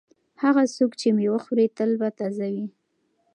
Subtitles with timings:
[0.43, 2.67] هغه څوک چې مېوه خوري تل به تازه وي.